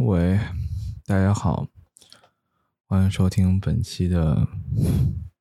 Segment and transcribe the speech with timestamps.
[0.00, 0.38] 喂，
[1.06, 1.66] 大家好，
[2.86, 4.46] 欢迎收听本期的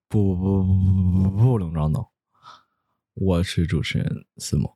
[0.07, 2.09] 不不不不不不能装懂，
[3.13, 4.73] 我是主持人思梦。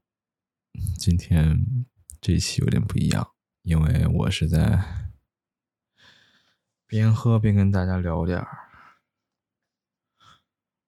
[1.00, 1.88] 今天
[2.22, 3.34] 这期有点不一样，
[3.64, 5.10] 因为我是在
[6.86, 8.70] 边喝边跟大家聊点儿。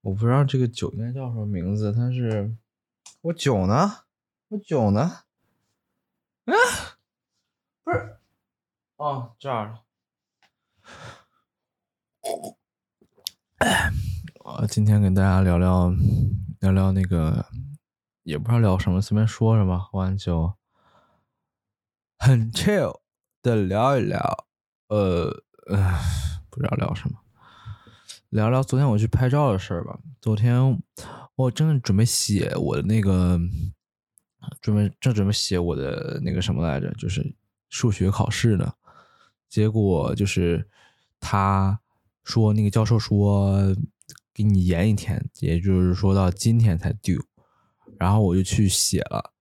[0.01, 2.55] 我不知道这个酒应该叫什么名字，但是
[3.21, 4.03] 我酒呢？
[4.49, 5.23] 我酒呢？
[6.45, 6.53] 啊，
[7.83, 8.19] 不是。
[8.97, 9.79] 哦，这样。
[14.43, 15.91] 我今天跟大家聊聊
[16.59, 17.45] 聊聊那个，
[18.23, 20.53] 也不知道聊什么，随便说什么，喝完酒
[22.19, 22.99] 很 chill
[23.41, 24.45] 的聊一聊。
[24.89, 25.43] 呃，
[26.49, 27.19] 不知道聊什么，
[28.29, 29.97] 聊聊昨天我去拍照的事儿吧。
[30.21, 30.79] 昨天
[31.35, 33.39] 我正准备写我的那个，
[34.61, 37.35] 准备正准备写我的那个什么来着，就是
[37.69, 38.71] 数学考试呢。
[39.53, 40.67] 结果就是
[41.19, 41.79] 他
[42.23, 43.61] 说那个教授说
[44.33, 47.23] 给你延一天，也就是说到今天才 due，
[47.99, 49.31] 然后我就去写了，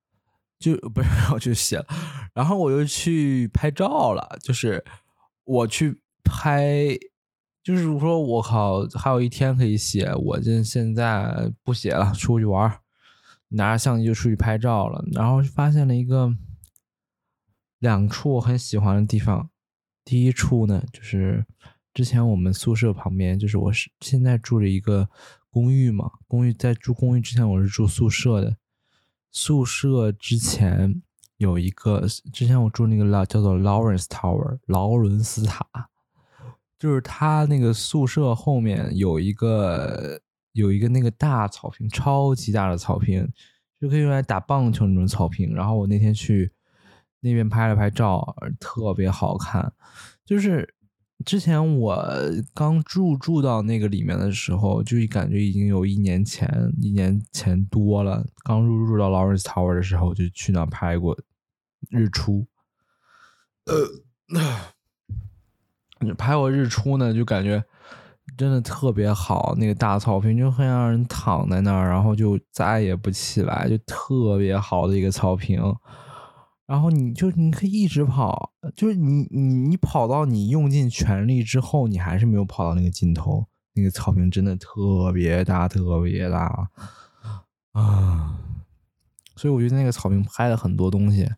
[0.58, 1.86] 就不是我去写了，
[2.34, 4.84] 然后我又去拍照了，就是
[5.44, 6.94] 我去拍，
[7.62, 12.80] 就是说我靠，还有一天可以写，我这现在不写了，出去玩，
[13.48, 16.36] 拿着相机就出去拍照了，然后发现了一个
[17.78, 19.48] 两处我很喜欢的地方。
[20.04, 21.46] 第一处呢，就是
[21.94, 25.08] 之前我们宿舍旁边，就是我是现在住着一个
[25.50, 26.10] 公寓嘛。
[26.26, 28.56] 公寓在住公寓之前，我是住宿舍的。
[29.30, 31.00] 宿舍之前
[31.36, 35.64] 有一个，之前我住那个叫叫做 Lawrence Tower 劳伦斯塔，
[36.78, 40.20] 就是他那个宿舍后面有一个
[40.52, 43.28] 有一个那个大草坪，超级大的草坪，
[43.80, 45.54] 就可以用来打棒球那种草坪。
[45.54, 46.52] 然后我那天去。
[47.22, 49.72] 那边拍了拍照，特别好看。
[50.24, 50.74] 就是
[51.24, 52.04] 之前我
[52.52, 58.26] 刚入住到那个里面的时候，就感觉已经有一年前、一年前多了。
[58.44, 61.16] 刚入住到 Lawrence Tower 的时候，就去那拍过
[61.90, 62.46] 日出。
[63.66, 63.86] 呃，
[66.18, 67.62] 拍过日出呢，就感觉
[68.36, 69.54] 真的特别好。
[69.56, 75.62] 那个大草坪就很让人躺在那儿，然后就再也不起来，就特别好的一个草坪。
[76.72, 83.44] 然后你就你可以一直跑，就是你你你跑到你用尽全力之后，你还是没有跑到那个尽头。
[83.74, 86.70] 那个草坪真的特别大，特别大
[87.72, 88.38] 啊！
[89.36, 91.30] 所以我觉得那个草坪拍了很多东西，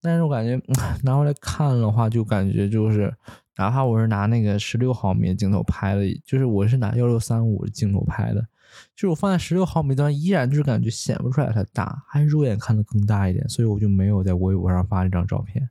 [0.00, 0.58] 但是我感觉
[1.02, 3.14] 拿回来看的话，就感觉就是，
[3.58, 8.46] 哪怕我是拿那个十六毫米的镜头拍的，就是我是拿幺六三五镜头拍的。
[8.94, 15.70] 就是我放在十六毫米端，依然就是感觉显不出来它大，还是肉眼看的更大一点，所以我就没有在微博上发这张照片。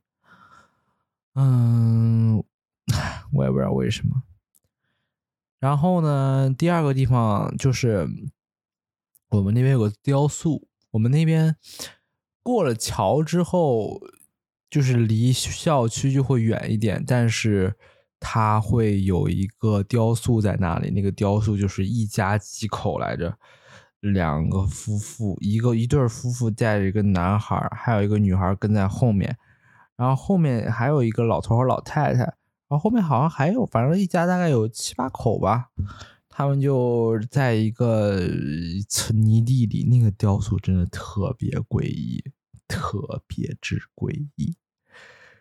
[1.35, 2.44] 嗯，
[3.34, 4.24] 我也不知道为什么。
[5.59, 8.08] 然后呢，第二个地方就是
[9.29, 11.56] 我们那边有个雕塑，我们那边
[12.44, 14.00] 过了桥之后，
[14.69, 17.75] 就是离校区就会远一点，但是。
[18.19, 23.38] 他会有一个雕塑在那里，那个雕塑就是一家几口来着，
[24.00, 29.38] 两个夫妇，一个一对夫妇带着一个男孩，还有一个女孩跟在后面，
[29.95, 35.69] 然后后面还有一个老头和老太太，然后后面好像还有，反正一家大概有七八口吧，
[36.28, 38.19] 他们就在一个
[39.13, 42.23] 泥地里，那个雕塑真的特别诡异，
[42.67, 44.55] 特别之诡异，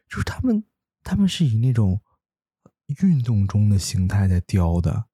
[0.08, 0.62] 就是他们，
[1.03, 2.00] 他们是以那种。
[3.02, 5.06] 运动中的形态在雕的，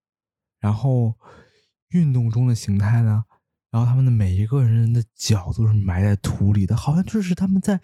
[0.61, 1.19] 然后
[1.89, 3.25] 运动中的形态呢，
[3.71, 7.81] 然后他们的每一个人的脚都是埋在土里的，好像就是他们在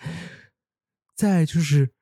[1.17, 1.95] 在就是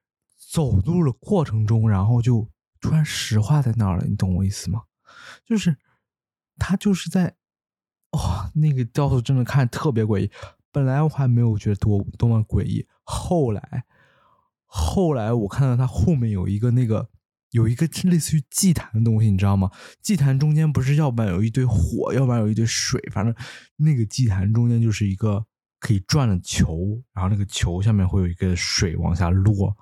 [0.50, 4.82] 走路的过程中，然后就突然石化在那儿了，你懂我意思吗？
[5.44, 5.76] 就是
[6.58, 7.36] 他就是在
[8.10, 10.30] 哇，那个雕塑真的看特别诡异。
[10.72, 13.84] 本来我还没有觉得多多么诡异，后来
[14.64, 17.08] 后来我看到他后面有一个那个。
[17.52, 19.70] 有一个类似于祭坛的东西，你知道吗？
[20.02, 23.34] 祭坛中间不是要不然有一堆火，要不然有一堆水，反正
[23.76, 25.46] 那个祭坛中间就是一个
[25.78, 29.74] 可以转的球，然后那个球下面会有一个水往下落，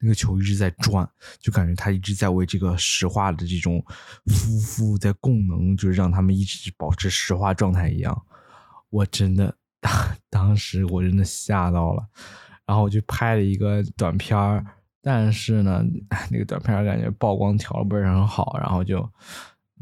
[0.00, 1.08] 那个球一直在转，
[1.40, 3.82] 就感觉它一直在为这个石化的这种
[4.26, 8.22] 夫妇在供能，就是让他们一直保持石化状态一样。
[8.90, 12.04] 我真的当当时我真的吓到了，
[12.66, 14.66] 然后我就拍了一个短片儿。
[15.02, 15.84] 但是呢，
[16.30, 19.06] 那个短片感觉曝光条不是很好，然后就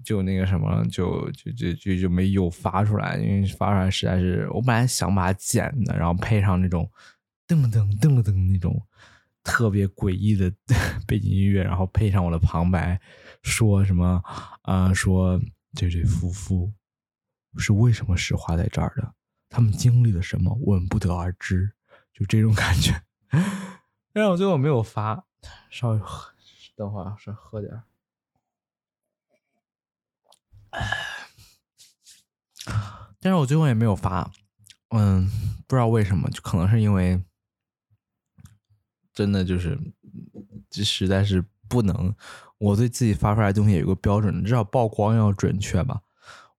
[0.02, 6.90] 就那个什么，就就就就就没有发出来，因为发出来实在是，我本来想把它剪的，然后配上那种
[7.46, 8.82] 噔噔噔噔那种
[9.44, 10.50] 特别诡异的
[11.06, 12.99] 背景音乐，然后配上我的旁白，
[13.43, 14.22] 说什么
[14.62, 14.93] 啊？
[14.94, 15.40] 说
[15.75, 16.72] 这对夫妇
[17.58, 19.14] 是为什么石化在这儿的？
[19.50, 20.56] 他们经历了什么？
[20.62, 21.70] 我们不得而知。
[22.12, 22.93] 就这种感觉。
[24.12, 25.24] 但是我最后没有发，
[25.70, 26.32] 稍微喝，
[26.74, 27.84] 等会儿稍微喝点儿。
[33.20, 34.30] 但是我最后也没有发，
[34.90, 35.28] 嗯，
[35.66, 37.22] 不知道为什么，就可能是因为
[39.12, 39.78] 真的就是，
[40.70, 42.14] 这实在是不能，
[42.58, 46.00] 我对自己发出来的东西有一个标准，至少曝光要准确吧。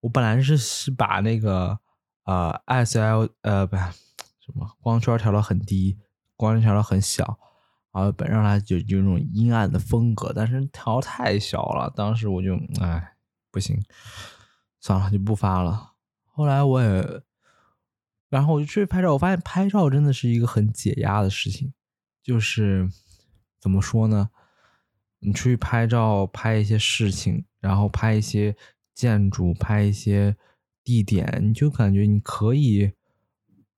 [0.02, 1.80] 我本来是是把那个
[2.24, 5.98] 呃 S L 呃不什么光圈调到很低，
[6.42, 7.38] 光圈调到很小，
[7.92, 13.14] 然后本让它就有那种阴暗的风格，但是调太小了，当时我就哎
[13.52, 13.80] 不行，
[14.80, 15.94] 算了就不发了。
[16.26, 17.22] 后来我也，
[18.30, 19.14] 然后我就出去拍照。
[19.14, 21.74] 我发现拍照真的是一个很解压的事情。
[22.24, 22.90] 就是
[23.60, 24.30] 怎么说呢？
[25.20, 28.56] 你出去拍照，拍一些事情，然后拍一些
[28.96, 30.36] 建筑，拍一些
[30.84, 32.94] 地点，你就感觉你可以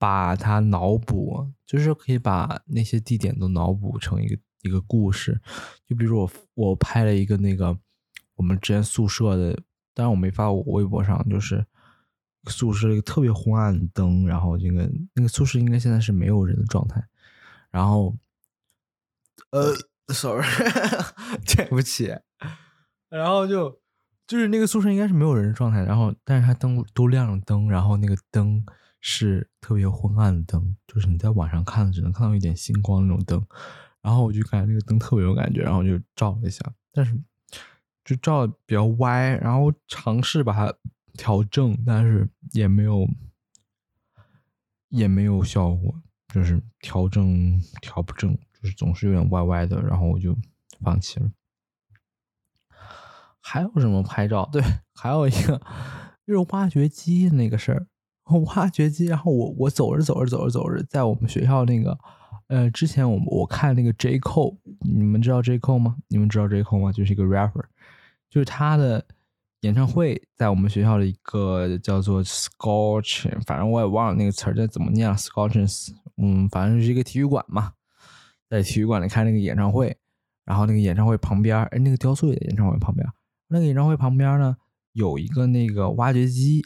[0.03, 5.39] 把它脑补，就是可以把那些地点都脑补成一个一个故事。
[5.87, 7.77] 就比如我我拍了一个那个
[8.35, 9.53] 我们之前宿舍的，
[9.93, 11.65] 当然我没发我微博上，就是。
[12.47, 17.01] 宿舍一个特别昏暗的灯，然后那个那个宿舍应该现在是没有人的状态，
[17.71, 18.13] 然后，
[19.51, 19.73] 呃
[20.13, 20.45] ，sorry，
[21.47, 22.13] 对不起，
[23.07, 23.79] 然后就
[24.27, 28.65] 就是那个宿舍应该是没有人的状态，然后但是它灯都亮了灯，然后那个灯
[29.03, 33.45] 是特别昏暗的灯，就是你在晚上看只能看到一点星光那种灯，
[34.01, 37.21] 然后我就感觉那个灯特别有感觉，然后就照了一下，但是
[38.05, 40.73] 就照的比较歪，然后尝试把它。
[41.15, 43.07] 调正，但是也没有，
[44.89, 46.01] 也没有效果，
[46.33, 50.35] 就是调正调不正，就是总是有点歪歪的，然后我就
[50.81, 51.31] 放弃了。
[53.39, 54.49] 还有什么拍照？
[54.51, 54.63] 对，
[54.95, 55.61] 还有一个
[56.25, 57.85] 就是挖掘机那个事儿。
[58.55, 61.97] 挖掘机，然后我我走着走着走着走着，在我们学校那个，
[62.47, 65.95] 呃，之前我我看那个 J Cole，你们知道 J Cole 吗？
[66.07, 66.91] 你们知道 J Cole 吗？
[66.91, 67.63] 就是一个 rapper，
[68.29, 69.05] 就是他的。
[69.63, 75.15] 演唱会在我们学校的一个叫做 Scorch，反正我也忘了那个词儿叫怎么念了。
[75.15, 75.87] Scorches，
[76.17, 77.71] 嗯，反正是一个体育馆嘛，
[78.49, 79.95] 在体育馆里开那个演唱会，
[80.43, 83.07] 然后那个演唱会旁边，哎，那个雕塑也在演唱会旁边。
[83.47, 84.57] 那个演唱会旁边呢，
[84.91, 86.61] 有一个那个挖掘机，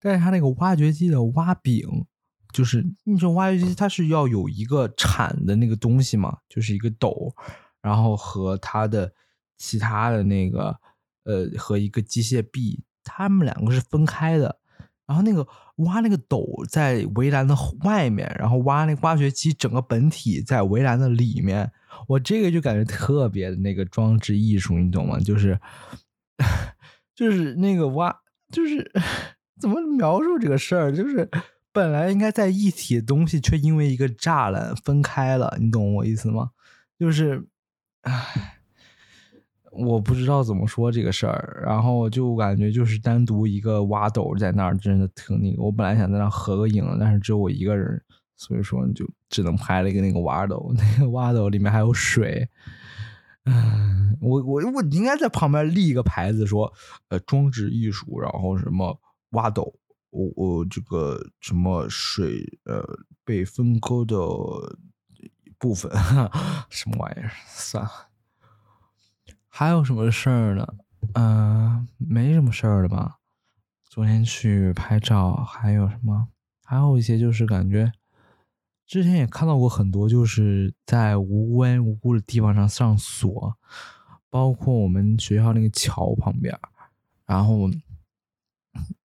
[0.00, 2.06] 但是它那个挖掘机的挖柄，
[2.52, 7.34] 就是你说挖掘机，它是要有一个铲的那个东西嘛，就是一个斗，
[7.82, 9.12] 然后和它的
[9.56, 10.78] 其他的那个。
[11.24, 14.58] 呃，和一个机械臂，它们两个是分开的。
[15.06, 17.54] 然后那个挖那个斗在围栏的
[17.84, 21.70] 外面，然后挖那挖掘机整个本体在围栏的里面。
[22.08, 25.20] 我这个就感觉特别的那个装置艺术，你懂吗？
[25.20, 25.60] 就是，
[27.14, 28.90] 就是那个挖，就是
[29.60, 30.90] 怎么描述这个事儿？
[30.92, 31.28] 就是
[31.72, 35.56] 本来应该在一体的东西，却因为一个栅栏分开了。
[35.60, 36.50] 你懂我意思吗？
[36.98, 37.44] 就是，
[38.02, 38.56] 唉。
[39.72, 45.62] 我不知道怎么说这个事儿，然后就感觉就是单独一个挖斗在那儿，真的挺那个。
[45.62, 48.02] 我本来想在那合个影，但是只有我一个人，
[48.36, 50.74] 所以说就只能拍了一个那个挖斗。
[50.76, 52.48] 那个挖斗里面还有水，
[53.44, 56.70] 嗯，我我我应该在旁边立一个牌子，说
[57.08, 59.74] 呃装置艺术，然后什么挖斗，
[60.10, 62.82] 我我这个什么水呃
[63.24, 64.16] 被分割的
[65.58, 65.90] 部分，
[66.70, 67.30] 什么玩意儿？
[67.46, 67.90] 算了。
[69.48, 70.66] 还有什么事儿呢？
[71.14, 73.18] 嗯，没什么事儿了吧？
[73.84, 76.28] 昨天去拍照，还有什么？
[76.64, 77.92] 还有一些就是感觉，
[78.86, 83.56] 之前也看到过很多，就是在无缘无故的地方上上锁，
[84.28, 86.56] 包括我们学校那个桥旁边，
[87.26, 87.68] 然后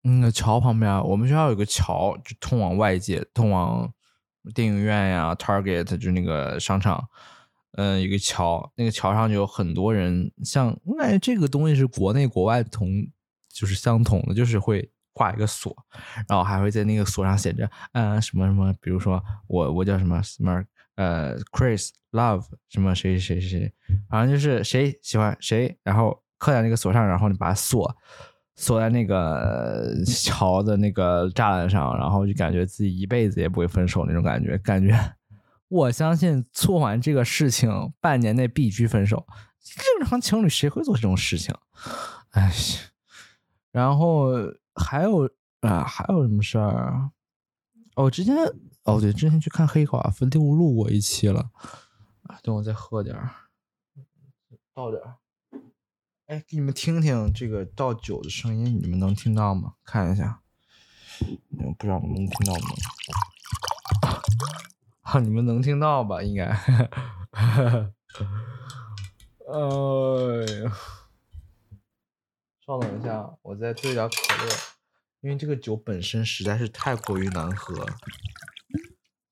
[0.01, 3.91] 那个桥旁边，我们学校有个桥，就通往外界，通往
[4.53, 7.07] 电影院呀、Target，就那个商场。
[7.77, 12.87] 嗯，一个桥，那个桥上就有很多人，像我感觉这个东西是国内国外同
[13.49, 15.75] 就是相同的，就是会挂一个锁，
[16.29, 20.63] 然后还会在那个锁上写着，嗯，什么什么，比如说我我叫什么什么
[20.95, 23.73] 呃，Chris Love 什么谁谁谁谁，
[24.09, 27.93] 反正就是谁喜欢谁，然后刻在那个锁上，然后你把锁
[28.55, 34.97] 锁在那个桥的那个栅栏上，然后就感觉自己一辈子也不会分手那种感觉，感觉。
[35.67, 39.25] 我相信做完这个事情，半年内必须分手。
[39.59, 41.53] 正常情侣谁会做这种事情？
[42.31, 42.53] 哎，
[43.71, 44.31] 然后
[44.75, 45.29] 还有
[45.61, 47.09] 啊，还有什么事儿？
[47.95, 48.35] 哦，之前
[48.83, 51.49] 哦对，之前去看《黑寡妇六》录过一期了。
[52.41, 53.29] 等我再喝点儿，
[54.73, 55.15] 倒点儿。
[56.27, 59.75] 哎，给你们听听这个倒酒的声音，你们能听到吗？
[59.83, 60.41] 看一下，
[61.21, 62.61] 嗯，不知道你们能听到吗？
[65.01, 66.23] 啊，你们能听到吧？
[66.23, 66.45] 应该。
[66.45, 66.49] 哎
[70.63, 70.73] 呀，
[72.65, 74.51] 稍等一下，我再兑点可乐，
[75.21, 77.97] 因为这个酒本身实在是太过于难喝了。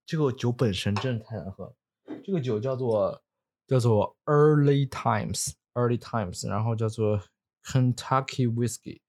[0.05, 1.75] 这个酒本身真的太难喝了。
[2.23, 3.23] 这个酒叫做
[3.65, 5.53] 叫做 Early Times。
[5.73, 7.21] Early Times，然后叫做
[7.65, 9.01] Kentucky Whiskey，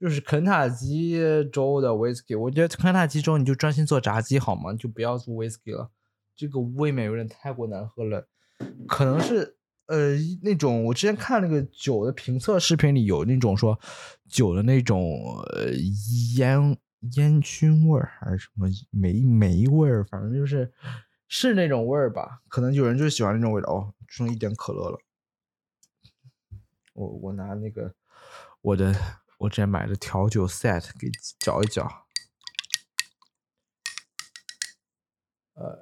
[0.00, 1.18] 就是肯塔基
[1.52, 2.38] 州的 whiskey。
[2.38, 4.72] 我觉得肯塔基州你就专心做炸鸡好吗？
[4.74, 5.90] 就不要做 whiskey 了，
[6.36, 8.28] 这个未免有点太过难喝了。
[8.86, 9.56] 可能是
[9.86, 13.78] 呃那种我之前看那个酒的评测视频里有那种说
[14.28, 15.00] 酒的那种
[15.52, 15.72] 呃
[16.36, 16.76] 烟
[17.16, 20.72] 烟熏味儿还是什么霉霉味儿，反正就是
[21.28, 22.40] 是那种味儿吧。
[22.48, 23.92] 可能有人就喜欢那种味道哦。
[24.06, 24.98] 剩一点可乐了。
[26.92, 27.94] 我我拿那个
[28.60, 28.94] 我的
[29.38, 32.06] 我之前买的调酒 set 给搅一搅，
[35.54, 35.78] 呃，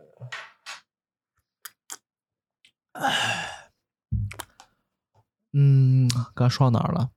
[5.52, 7.11] 嗯，刚说到哪儿了？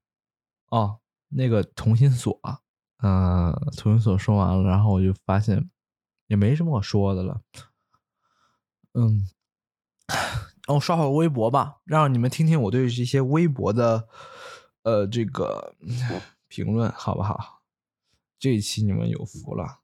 [0.70, 2.40] 哦，那个同心锁，
[2.98, 5.70] 嗯，同心锁说完了，然后我就发现
[6.28, 7.42] 也没什么可说的了，
[8.94, 9.30] 嗯。
[10.68, 14.08] 我刷会微博吧，让你们听听我对这些微博的，
[14.84, 15.76] 呃，这个
[16.48, 17.62] 评论好不好？
[18.40, 19.80] 这一期你们有福了。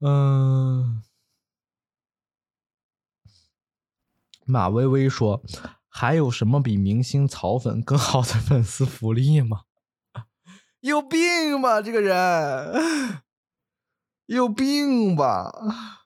[0.00, 1.02] 嗯，
[4.44, 5.42] 马薇薇说
[5.88, 9.64] ：“还有什么比明星草粉更好的粉丝福利吗？”
[10.80, 13.22] 有病吧，这个人，
[14.24, 15.99] 有病吧。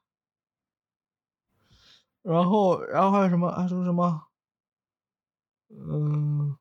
[2.25, 3.51] 然后，然后还有什么？
[3.53, 4.29] 还说什么？
[5.69, 6.57] 嗯，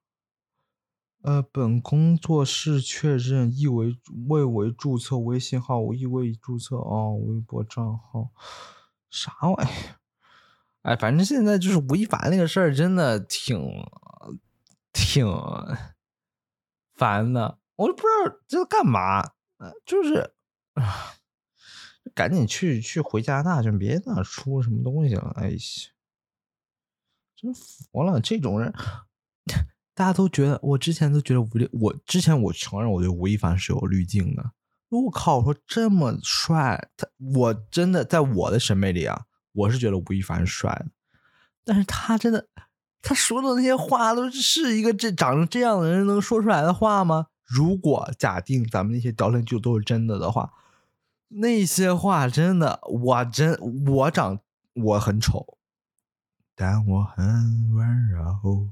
[1.22, 8.32] 呃，本工作室确认已为未为注册微信号，已未注册哦，微博账号，
[9.10, 9.70] 啥玩意？
[10.82, 13.58] 哎，反正现在就是吴亦凡那个事儿，真的挺
[14.92, 15.26] 挺
[16.94, 17.58] 烦的。
[17.78, 19.24] 我都不知道这干嘛，
[19.86, 20.34] 就是
[20.74, 21.16] 啊。
[22.16, 25.34] 赶紧去去回加拿大，就别那出什么东西了。
[25.36, 25.58] 哎呀，
[27.36, 28.74] 真服了这种人！
[29.96, 34.52] 大家都觉得，我之前都觉得吴，我之前我承认我对吴亦凡是有滤镜的。
[34.90, 40.88] 我靠，我说这么帅，他我真的在我的审美里啊，我是觉得吴亦凡帅的。
[41.64, 42.48] 但是他真的，
[43.02, 47.28] 他说的那些话都是一个这长成这样的人能说出来的话吗？
[47.44, 50.54] 如果假定咱们那些聊天记录都是真的的话。
[51.36, 54.40] 那些话真的，我真我长
[54.74, 55.58] 我很丑，
[56.56, 58.72] 但我很温柔。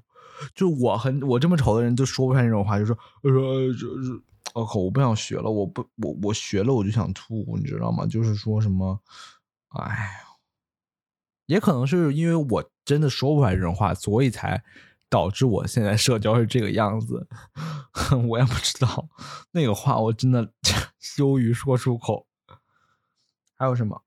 [0.55, 4.21] 就我很我这么丑的人都说不出来那种话，就说说就是，
[4.55, 8.07] 我靠，我不想学了，我不我我学了我就想吐，你知道吗？
[8.07, 8.99] 就是说什么，
[9.69, 10.09] 哎呀，
[11.45, 14.63] 也可能是因为我真的说不出来这种话，所以才
[15.09, 17.27] 导致我现在社交是这个样子。
[18.29, 19.09] 我也不知道
[19.51, 20.51] 那个话，我真的
[20.99, 22.25] 羞于说出口。
[23.61, 24.01] 还有什么？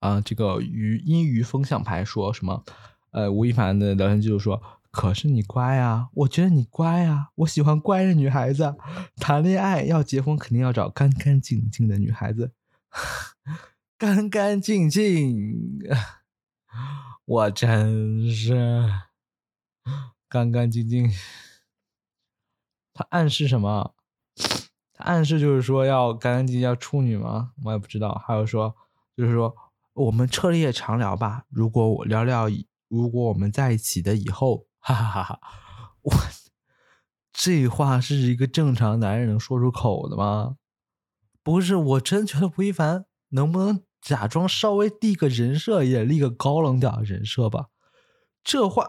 [0.00, 2.66] 啊，这个鱼阴鱼风向牌说什么？
[3.12, 4.62] 呃，吴亦凡的聊天记录说
[4.92, 8.76] ：“可是你乖啊，我觉得你乖啊，我喜欢乖的女孩子。
[9.16, 12.52] 谈恋爱要结婚，肯定要找干干净净的女孩子，
[13.96, 15.78] 干干净净。
[17.24, 18.86] 我真是
[20.28, 21.10] 干干净净。
[22.92, 23.94] 他暗示什么？”
[25.02, 27.52] 暗示就是说要干干净净要处女吗？
[27.64, 28.14] 我也不知道。
[28.26, 28.74] 还有说，
[29.16, 29.54] 就是说
[29.92, 31.44] 我们彻夜长聊吧。
[31.48, 32.48] 如果我聊聊，
[32.88, 35.40] 如果我们在一起的以后，哈哈哈哈！
[36.02, 36.12] 我
[37.32, 40.56] 这话是一个正常男人能说出口的吗？
[41.42, 47.68] 不是，我真觉得吴亦凡能不能假装稍微立个人设，也立个高冷点的人设吧？
[48.44, 48.86] 这话，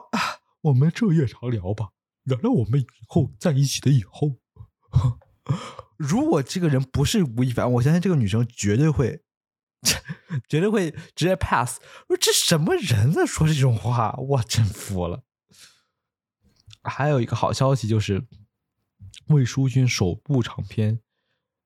[0.61, 1.89] 我们彻夜长聊吧，
[2.23, 4.37] 聊聊我们以后在一起的以后。
[5.97, 9.23] 如果这个人不是吴亦凡，我相信这个女生绝对会，
[10.49, 11.79] 绝对会直接 pass。
[12.07, 14.13] 说这什么人在说这种话？
[14.17, 15.23] 我真服了。
[16.83, 18.25] 还有一个好消息就是，
[19.27, 20.97] 魏书君首部长片《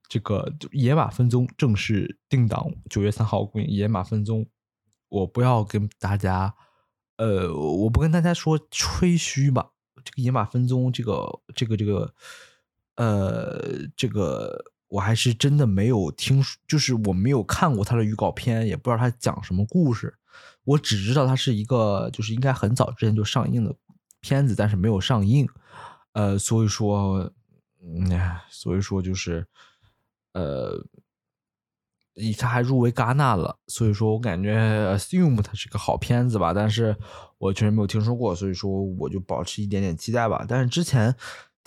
[0.07, 3.67] 这个野马分鬃》正式定档九月三号公映。
[3.67, 4.47] 野马分鬃，
[5.09, 6.53] 我不要跟大家，
[7.15, 9.71] 呃，我不跟大家说吹嘘吧。
[10.03, 12.13] 这个野马分鬃，这个这个这个。
[12.97, 20.15] 呃，这个我还是真的没有听，就是我没有看过他的预告片，也不知道他讲什么故事。
[20.63, 23.73] 我只知道它是一个，就是应该很早之前就上映的
[24.19, 25.47] 片子，但是没有上映。
[26.13, 27.31] 呃，所以说，
[27.81, 28.09] 嗯，
[28.49, 29.45] 所以说就是，
[30.33, 30.83] 呃，
[32.37, 33.59] 他还入围戛纳了。
[33.67, 34.55] 所以说我感觉
[34.97, 36.95] 《Assume》它是个好片子吧，但是
[37.37, 40.43] 我确实没有听说过，所以说我就保持一点点期待吧。
[40.47, 41.15] 但是之前。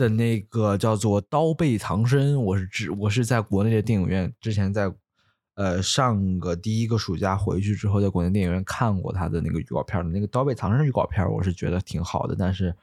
[0.01, 4.91] 的那个叫做《刀背藏身》，我是只我是在国内的电影院之前在
[5.57, 12.35] 呃上个第一个暑假回去之后，在国内电影院看过他的那个预告片的那个《刀背藏身》预告片，我是觉得挺好的。
[12.35, 12.75] 但是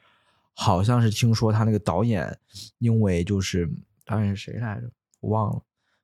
[0.53, 2.38] 好像是听说他那个导演
[2.77, 3.67] 因为就是
[4.05, 4.88] 导演是谁来着？
[5.19, 5.62] 我忘了，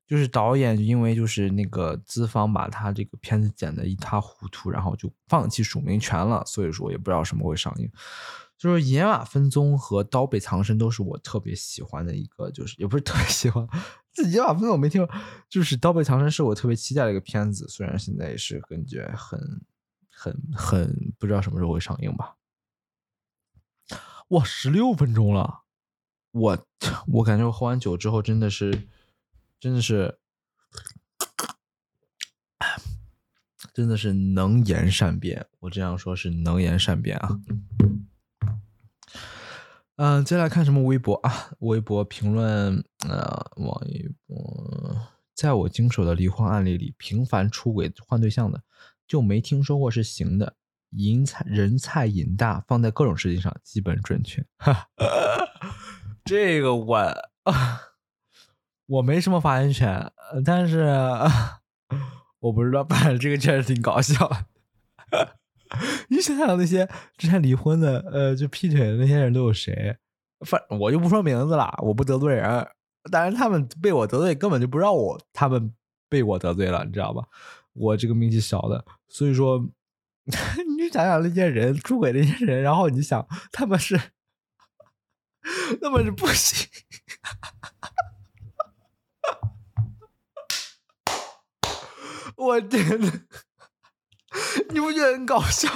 [0.07, 7.87] 就是导演因为就是那个资方把他这个片子剪得一塌糊涂，然后就放弃署名权了，所以说也不知道什么会上映。
[8.57, 13.67] 就是《野马分鬃》和《刀背藏身》都是我特别喜欢的一个，就是也不是特别喜欢，
[14.29, 15.15] 《野马分鬃》我没听过，
[15.49, 19.61] 就是《刀背藏身》是我特别期待的一个片子，虽然现在也是感觉很、
[20.09, 22.37] 很、很不知道什么时候会上映吧。
[24.29, 25.63] 哇，十六分钟了，
[26.31, 26.65] 我
[27.07, 28.87] 我感觉我喝完酒之后真的是，
[29.59, 30.17] 真的是，
[33.73, 37.41] 真的是能言善辩，我这样说是能言善辩啊。
[39.97, 41.51] 嗯，接下来看什么微博啊？
[41.59, 44.97] 微博评论，呃，王一博，
[45.35, 48.63] 在我经手的离婚案例里，频繁出轨换对象的，
[49.07, 50.55] 就没听说过是行的。
[50.95, 54.43] 银菜人菜瘾大，放在各种事情上基本准确。
[54.57, 54.87] 哈
[56.25, 57.13] 这个我
[58.87, 60.11] 我没什么发言权，
[60.43, 60.87] 但是
[62.41, 64.29] 我不知道，反正这个确实挺搞笑。
[66.09, 66.87] 你想想那些
[67.17, 69.97] 之前离婚的，呃，就劈腿的那些人都有谁？
[70.45, 72.67] 反我就不说名字了，我不得罪人。
[73.11, 75.73] 但是他们被我得罪，根本就不知道我他们
[76.09, 77.27] 被我得罪了，你知道吧？
[77.73, 79.59] 我这个名气小的，所以说，
[80.25, 83.99] 你就想想那些人出轨那些人，然后你想他们是，
[85.81, 86.69] 那么是不行。
[92.35, 93.11] 我天呐！
[94.69, 95.69] 你不觉得很搞笑？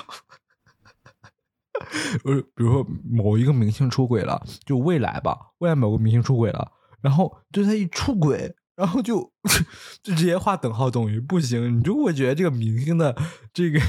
[2.23, 9.31] 不 是，比如说某一个明星出轨了，就未来吧，未来某个明星出轨了，然后就他一出轨，然后就
[10.01, 13.15] 就直接画等号等于不行，你就会觉得这个明星的
[13.53, 13.79] 这个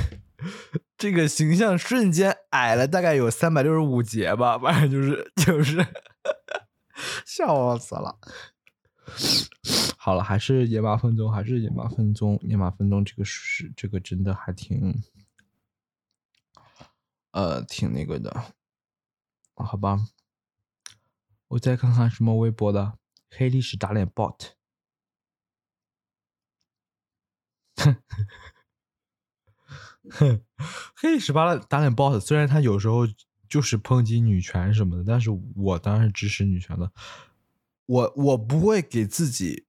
[0.99, 5.87] 这个形象瞬间矮了大概有三百六十五节吧，反正就是就是
[7.25, 8.19] 笑死了。
[10.01, 15.03] 好了，还是野马分鬃，还是野马分鬃，野马分鬃这个是这个真的还挺，
[17.33, 18.55] 呃，挺那个的，
[19.57, 19.99] 好吧。
[21.49, 22.97] 我再看看什么微博的
[23.29, 24.53] 黑历史打脸 bot，
[30.95, 33.05] 黑历史打脸打脸 bot，虽然他有时候
[33.49, 36.93] 就是抨击女权什么的，但是我当然是支持女权的。
[37.87, 39.67] 我我不会给自己，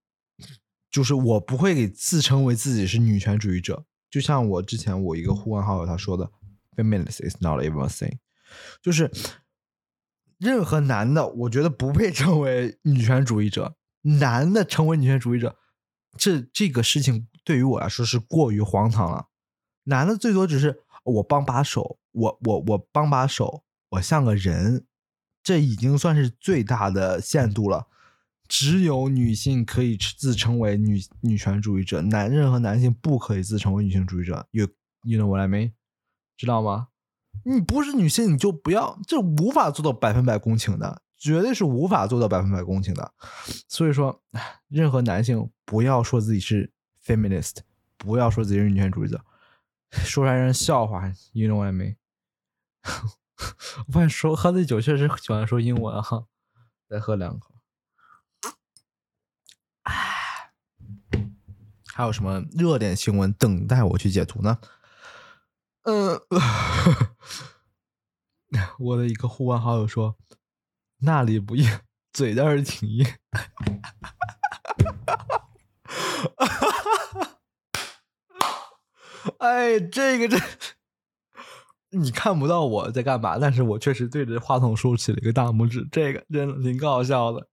[0.89, 3.85] 就是我不会给自称为自己是女权主义者。
[4.09, 6.31] 就像我之前我一个互文好友他说的
[6.75, 8.17] ，“feminist is not even a thing”，
[8.81, 9.11] 就是
[10.37, 13.75] 任何男的，我觉得不配称为女权主义者。
[14.01, 15.57] 男的成为女权主义者，
[16.17, 19.27] 这这个事情对于我来说是过于荒唐了。
[19.83, 24.85] 男的最多只是我帮把手，我我我帮把手，我像个人，
[25.43, 27.87] 这已经算是最大的限度了。
[28.49, 34.45] 只有女性可以自称为女女权主义者，男任何男性不可以自称为女性主义者。
[34.51, 34.67] You
[35.03, 35.71] you know what I mean？
[36.35, 36.87] 知道吗？
[37.45, 43.13] 你不是女性，你就不要，这无法做到百分百共情的，绝对是无法做到百分百共情的。
[43.67, 44.21] 所以说，
[44.67, 46.71] 任何男性不要说自己是
[47.05, 47.57] feminist，
[47.97, 49.23] 不要说自己是女权主义者，
[49.91, 51.13] 说出来让人笑话。
[51.33, 51.95] You know what I mean？
[53.87, 56.25] 我发现说喝醉酒确实喜欢说英文哈，
[56.89, 57.48] 再喝两口。
[61.99, 64.57] 还有什么热点新闻等待我去解读呢？
[65.83, 66.17] 嗯，
[68.79, 70.15] 我的一个互关好友说，
[70.99, 71.69] 那里不硬，
[72.13, 73.05] 嘴倒是挺硬。
[73.33, 73.43] 哈
[76.45, 76.71] 哈
[77.03, 77.35] 哈
[79.39, 80.37] 哎，这个这，
[81.89, 87.49] 你看不到我在干嘛，但是我确实对着话筒竖起了一个大拇指，这个真的挺搞笑的。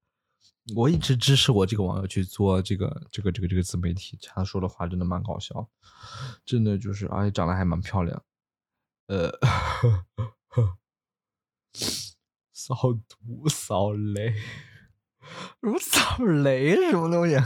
[0.74, 5.68] 我一直支持我这个网友去做这个这个这个这个自媒体，他说的话真的蛮搞笑，
[6.44, 8.24] 真的就是而且长得还蛮漂亮，
[9.06, 9.30] 呃，
[12.52, 12.74] 扫
[13.08, 14.34] 毒扫雷，
[15.60, 17.36] 什么扫雷是什么东西？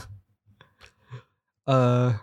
[1.65, 2.21] 呃，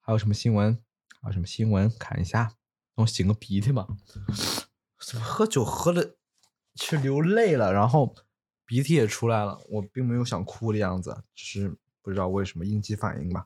[0.00, 0.82] 还有什么新闻？
[1.20, 1.92] 还有什么新闻？
[1.98, 2.56] 看一下，
[2.94, 3.86] 让我擤个鼻涕吧。
[4.98, 6.16] 怎么喝酒喝的
[6.76, 8.14] 去流泪了，然后
[8.72, 9.60] 鼻涕也出来了。
[9.68, 13.44] 我并没有想哭的样子，只是不知道为什么应激反应吧。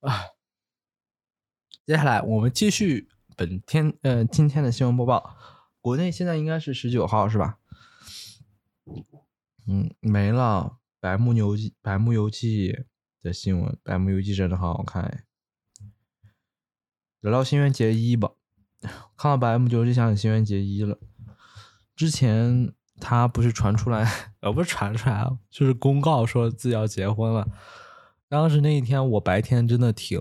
[0.00, 0.30] 啊，
[1.86, 5.36] 接下来我们继续本天呃今天的新闻播报。
[5.80, 7.60] 国内现在应该是十九号是吧？
[9.68, 10.78] 嗯，没了。
[10.98, 12.84] 白木游记，白木游记
[13.22, 15.24] 的新闻，白木游记真的好好看哎。
[17.24, 18.32] 聊聊新垣结衣吧，
[19.16, 20.98] 看到白木游记想起新垣结衣了。
[21.96, 24.06] 之前他不是传出来，
[24.40, 27.48] 呃，不是传出来啊，就是公告说自己要结婚了。
[28.28, 30.20] 当时那一天，我白天真的挺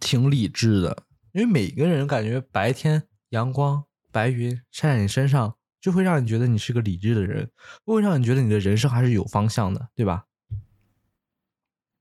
[0.00, 5.54] 挺理智的，因为每个人感觉白天阳光白云晒在你身上。
[5.82, 7.50] 就会让你觉得你是个理智的人，
[7.86, 10.26] 会让你觉得你的人生还是有方向的，对吧？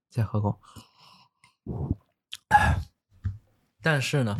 [0.10, 0.60] 再喝口。
[3.82, 4.36] 但是呢，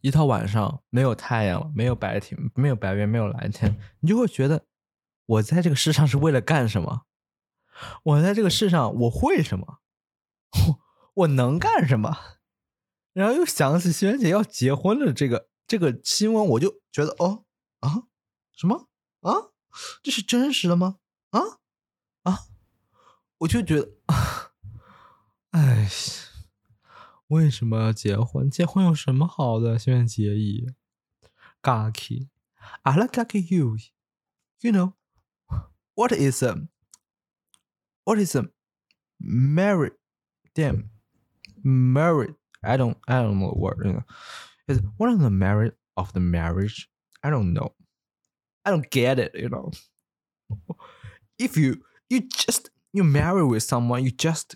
[0.00, 4.64] 一到晚上没有太阳了，没有白天，没有白云，没有蓝天，你就会觉得
[5.26, 7.06] 我在这个世上是为了干什么？
[8.02, 9.78] 我在这个世上我会什么？
[10.52, 10.80] 我
[11.14, 12.16] 我能干什么？
[13.12, 17.44] 然后又想起轩姐要结婚了这个这个新闻，我就觉得哦
[17.80, 18.04] 啊。
[18.56, 18.88] 什么
[19.22, 19.50] 啊？
[20.00, 20.98] 这是真实的吗？
[21.30, 21.40] 啊
[22.22, 22.46] 啊！
[23.38, 23.94] 我就觉得，
[25.50, 25.88] 哎，
[27.27, 28.49] 为什么要结婚？
[28.49, 29.77] 结婚有什么好的？
[29.77, 30.73] 希望结义。
[31.61, 32.29] Gaki,
[32.83, 33.77] I like gaki you.
[34.61, 34.93] You know
[35.93, 36.67] what is a
[38.03, 38.49] what is a
[39.19, 39.93] married?
[40.55, 40.89] Damn,
[41.63, 42.35] married.
[42.61, 43.85] I don't I don't know the word.
[43.85, 44.03] You know,
[44.67, 46.89] is what is the merit of the marriage?
[47.21, 47.73] I don't know.
[48.65, 49.71] I don't get it, you know.
[51.37, 54.55] If you you just you marry with someone, you just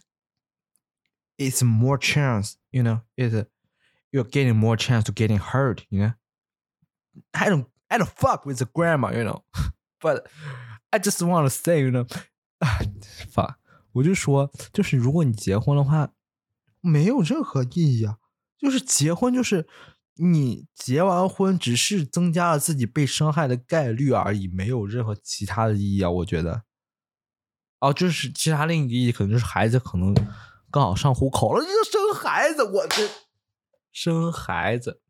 [1.39, 3.47] it's more chance, you know, it's
[4.11, 6.13] you're getting more chance to getting hurt, you know.
[7.33, 9.45] I don't I don't fuck with the grandma, you know.
[10.01, 10.29] But
[10.91, 12.07] I just want to say, you know,
[13.31, 13.55] fuck，
[13.93, 16.13] 我就说，就是如果你结婚的话，
[16.81, 18.19] 没有任何意义啊。
[18.59, 19.69] 就是结婚就是
[20.15, 26.11] 你结完婚只是增加了自己被伤害的概率而已，没有任何其他的意义啊！
[26.11, 26.65] 我觉得，
[27.79, 30.13] 哦，就是其他另一个意义，可能就是孩子可能
[30.71, 33.09] 刚好上户口了，就生孩子，我这
[33.91, 35.01] 生孩子，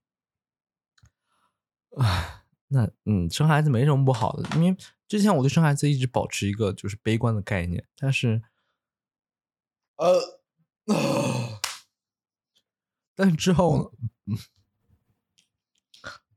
[1.96, 8.42] 唉，那嗯，生孩子没什么不好的，因为之前我对生孩子一直保持一个就是悲观的概念，但是，
[9.96, 10.40] 呃，
[13.16, 13.92] 但是之后
[14.26, 14.38] 呢？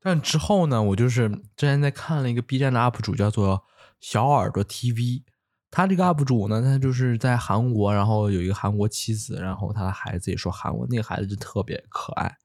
[0.03, 3.67] 但之后呢，我就是之前在看了一个 B 站的 UP 主，叫做
[3.99, 5.23] 小耳朵 TV。
[5.71, 12.37] 他这个 UP 主呢，他就是在韩国，然后有一个韩国妻子，然后他的孩子也说韩文，那个孩子就特别可爱，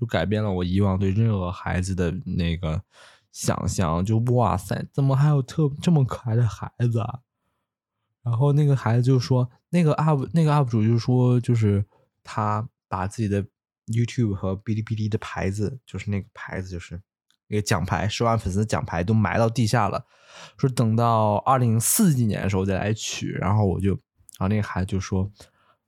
[0.00, 2.82] 就改变了我以往对任何孩子的那个
[3.30, 4.04] 想象。
[4.04, 6.98] 就哇塞，怎么还有特这么可爱的孩子？
[6.98, 7.20] 啊？
[8.22, 11.84] 然后那个孩子就说，那个 UP 那个 UP 主就说，就是
[12.24, 13.44] 他把自己的。
[13.88, 17.02] YouTube 和哔哩哔哩的牌子，就是那个牌子，就是
[17.52, 20.06] 那个奖牌，十万粉丝奖牌都埋到地下了。
[20.56, 23.30] 说等到二零四几年的时候再来取。
[23.32, 25.30] 然后我就，然后那个孩子就说：“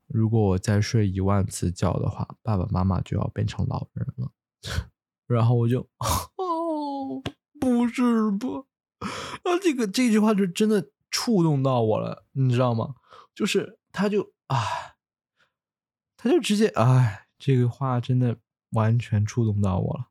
[0.07, 4.31] 如果我再睡一万次觉的话，爸爸妈妈就要变成老人了。
[5.27, 7.23] ”然后我就，哦，
[7.59, 8.67] 不是吧？
[9.01, 12.97] 啊，这个这句话就真的触动到我了，你知道吗？
[13.35, 14.59] 就是他就啊，
[16.19, 17.23] 他就直接哎。
[17.37, 18.39] 这个话真的
[18.71, 20.09] 完全触动到我了，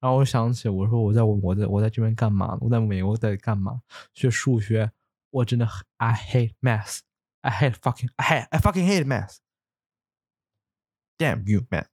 [0.00, 2.58] 然后我想起，我说我在我在我在这边干嘛？
[2.60, 3.80] 我在美国在干嘛？
[4.14, 4.92] 学数学，
[5.30, 11.86] 我真的 I hate math，I hate fucking I hate I fucking hate math，damn you man，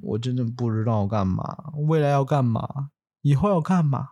[0.00, 4.10] 我真的不知道干嘛，未来要干嘛，以后要干嘛？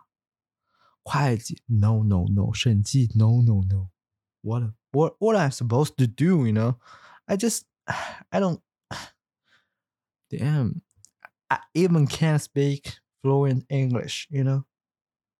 [1.03, 7.63] 会计？No no no，审计？No no no，what what what I'm supposed to do？You know，I just
[8.29, 8.61] I don't.
[10.29, 10.83] Damn,
[11.50, 14.26] I even can't speak fluent English.
[14.30, 14.64] You know,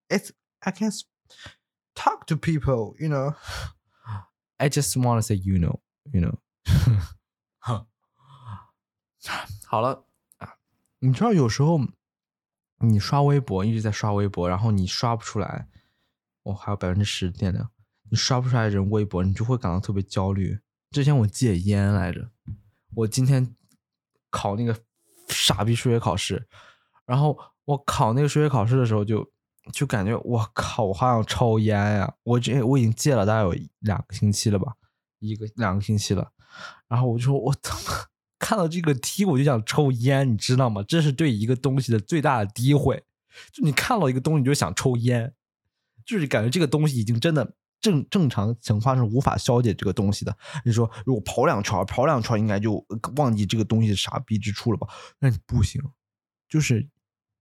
[0.08, 0.94] it's I can't
[1.94, 2.94] talk to people.
[2.98, 3.34] You know,
[4.58, 5.80] I just want to say you know.
[6.12, 6.38] You know.
[9.66, 10.06] 好了
[10.38, 10.58] 啊，
[11.00, 11.80] 你知道有时候
[12.78, 15.68] 你刷微博一直在刷微博，然后你刷不出来，
[16.44, 17.72] 我还有百分之十电量，
[18.08, 20.60] 你刷不出来人微博，你就会感到特别焦虑。
[20.92, 22.30] 之前我戒烟来着，
[22.94, 23.56] 我今天
[24.30, 24.84] 考那个
[25.31, 26.47] 傻逼数学考试。
[27.05, 29.27] 然后我考那个数学考试的时候就，
[29.73, 32.13] 就感觉我靠，我好想抽烟呀！
[32.23, 34.73] 我这我已经戒了大概有两个星期了吧，
[35.19, 36.31] 一个两个星期了。
[36.87, 38.05] 然后我就说，我他妈
[38.39, 40.83] 看到这个题我就想抽烟，你知道吗？
[40.87, 43.03] 这是对一个东西的最大的诋毁。
[43.51, 45.33] 就你看到一个东西你就想抽烟，
[46.05, 50.37] 就是感觉这个东西已经真的正正常情况是无法消解这个东西的。
[50.63, 52.85] 你说如果跑两圈，跑两圈应该就
[53.17, 54.87] 忘记这个东西傻逼之处了吧？
[55.19, 55.81] 那你不行，
[56.47, 56.87] 就是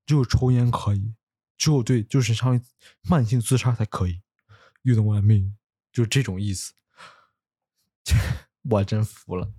[0.07, 1.15] 只有抽烟可以，
[1.59, 2.61] 只有对就是上
[3.03, 4.23] 慢性自杀才可以。
[4.83, 5.53] You know what I mean？
[5.93, 6.73] 就这种意思。
[8.63, 9.53] 我真服了。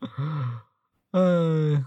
[1.12, 1.86] 嗯。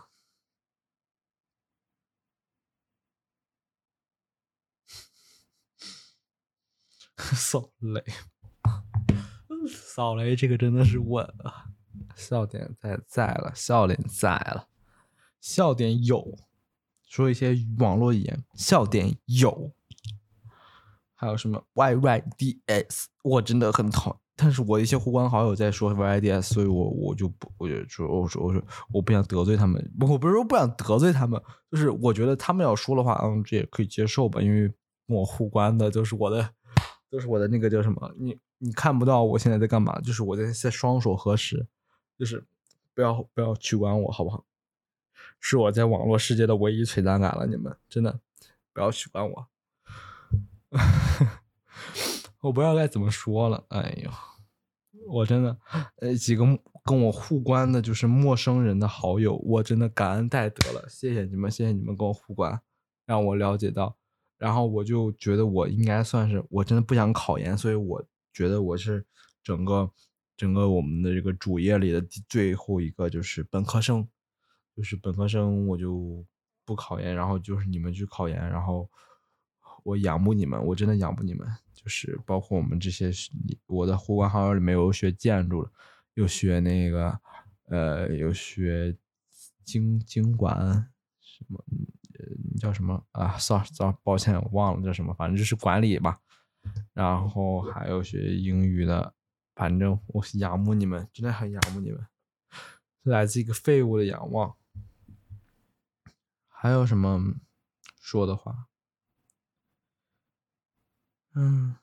[7.17, 8.03] 扫雷，
[9.69, 11.69] 扫雷，这个真的是稳啊！
[12.15, 14.67] 笑点在在了，笑点在了，
[15.39, 16.35] 笑点有，
[17.07, 19.71] 说一些网络语言，笑点有，
[21.13, 31.39] 还有什么 Y Y D S，我真的很讨厌，但是我一些互关好友在说 Y Y D S，所以我我就不，我就说，我说我说我不想得罪他们，我不是说不想得罪他们，
[31.71, 34.73] 就是我觉得他们要说的话，嗯，这也可以接受吧，因为
[35.05, 36.49] 我互关的就是我的。
[37.13, 38.11] 就是我的那个叫什么？
[38.17, 40.01] 你你看不到我现在在干嘛？
[40.01, 41.67] 就是我在在双手合十，
[42.17, 42.43] 就是
[42.95, 44.43] 不要不要取关我好不好？
[45.39, 48.19] 是我在网络世界的唯一存在感了，你们真的
[48.73, 49.47] 不要取关我，
[52.41, 53.63] 我不知道该怎么说了。
[53.67, 54.09] 哎呦，
[55.07, 55.55] 我真的
[55.97, 56.43] 呃几个
[56.83, 62.59] 跟我互关的就是陌生人的好友，我真的感恩戴德了，谢谢你们，谢谢你们跟我互关，
[63.05, 63.95] 让我了解到。
[64.43, 68.03] 然后我就觉得我应该算是，我真的不想考研，所以我
[68.33, 69.05] 觉得我是
[69.41, 69.89] 整个
[70.35, 74.05] 整个我们的这个主页里的最后一个就是本科生，
[74.75, 76.25] 就是本科生我就
[76.65, 78.89] 不考研，然后就是你们去考研，然后
[79.85, 83.09] 我仰慕你们，我真的仰慕你们，就是包括我们这些
[83.67, 85.71] 我的互关好友里面有学建筑的，
[86.15, 87.17] 有学那个
[87.69, 88.97] 呃有学
[89.63, 91.63] 经经管什么。
[92.51, 93.65] 你叫什么啊？sorry，
[94.03, 96.19] 抱歉，我忘了叫什么，反正就是管理吧。
[96.93, 99.13] 然后还有学英语的，
[99.55, 102.07] 反正我仰慕你们，真的很仰慕你们，
[103.03, 104.55] 是来自一个废物的仰望。
[106.47, 107.35] 还有什么
[107.99, 108.67] 说的话？
[111.35, 111.75] 嗯，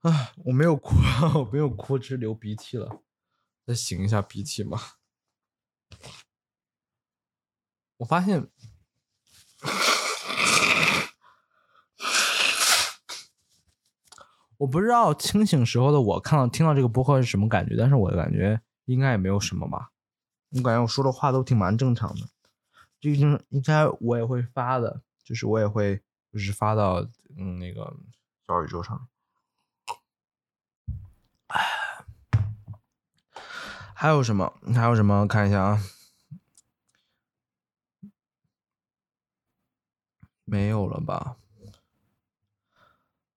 [0.00, 0.96] 啊，我没有哭，
[1.38, 3.00] 我没有哭，只是流鼻涕了，
[3.64, 4.78] 再擤一下鼻涕嘛。
[8.02, 8.48] 我发现，
[14.56, 19.92] 我不知道清醒时候的我看到听到这个播客是什么感觉，但是我感觉应该也没有什么吧。
[20.50, 22.26] 我感觉我说的话都挺蛮正常的，
[23.00, 27.96] 这应应该我也会发的，就是我也会就是发到嗯那个
[28.48, 29.06] 小宇宙上。
[33.94, 34.52] 还有什么？
[34.74, 35.24] 还有什么？
[35.28, 35.80] 看一下啊。
[40.52, 41.38] 没有了吧？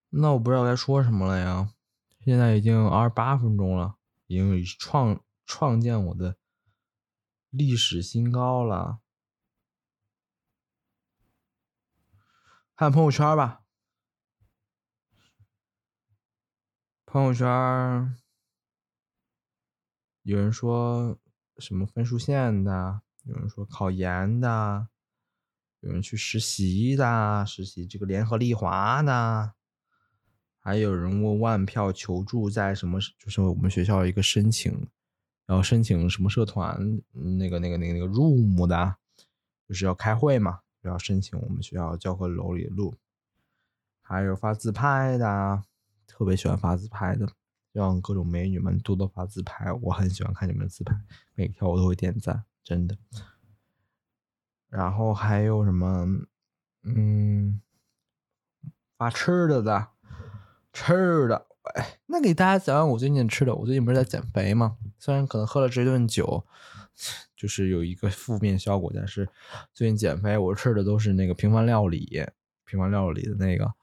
[0.10, 1.74] 那我不知道该说什么了呀。
[2.26, 3.96] 现在已经二十八分钟了，
[4.28, 6.36] 已经创创建我的
[7.52, 9.00] 历史新高了。
[12.76, 13.64] 看朋友圈吧，
[17.06, 18.14] 朋友圈
[20.24, 21.18] 有人说
[21.60, 24.90] 什么分数线的，有人说考研的。
[25.86, 29.54] 有人去实习的，实习这个联合利华的，
[30.60, 33.00] 还有人问万票求助在什么？
[33.20, 34.88] 就是我们学校一个申请，
[35.46, 37.00] 然后申请什么社团？
[37.38, 38.96] 那个、那个、那个、那个 room 的，
[39.68, 42.96] 就是要开会嘛，要申请我们学校教科楼里的 room。
[44.02, 45.64] 还有发自拍的，
[46.08, 47.30] 特别喜欢发自拍的，
[47.72, 50.96] 让各种美女们多多发自拍，我很喜欢看你们的自拍，
[51.36, 52.98] 每条我都会点赞，真的。
[54.76, 56.06] 然后还有什么？
[56.84, 57.62] 嗯，
[58.98, 59.88] 发吃的的，
[60.74, 61.48] 吃的。
[61.76, 63.56] 哎，那给大家讲讲我最近吃的。
[63.56, 64.76] 我最近不是在减肥吗？
[65.00, 66.46] 虽然可能喝了这顿酒，
[67.38, 69.30] 就是有一个负面效果，但是
[69.74, 72.26] 最近减肥，我吃的都是那个平凡料理，
[72.66, 73.74] 平凡料理的那个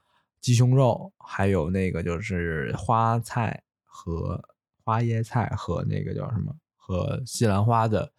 [0.42, 4.40] 鸡胸肉，还有那个就是花菜和
[4.84, 8.12] 花椰菜和那个叫什么和西兰花的。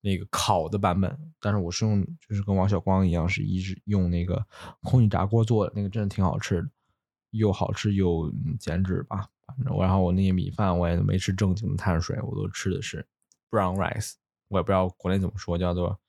[0.00, 4.46] 那个烤的版本，但是我是用，就是跟王小光一样，是一直用那个
[4.82, 6.68] 空气炸锅做的，那个真的挺好吃的，
[7.30, 9.28] 又好吃又减脂吧。
[9.46, 13.06] 反正我，然后我那些米饭我也没吃正经的碳水，我都吃的是
[13.50, 14.14] brown rice，
[14.48, 16.00] 我也不知道国内怎么说，叫做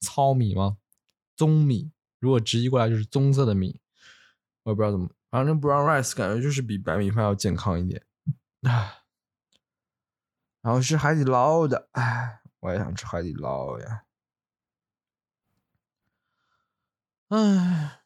[0.00, 0.76] 糙米吗？
[1.34, 3.80] 棕米，如果直译过来就是棕色的米，
[4.64, 8.02] 我也不知道怎么，反正 brown rice 感觉就是比白米饭要健康一点。
[8.62, 8.98] 唉，
[10.60, 14.04] 然后是海底捞的，唉，我也想吃海底捞呀。
[17.28, 18.00] 唉，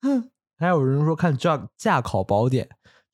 [0.58, 2.66] 还有人说看《驾驾考宝典》，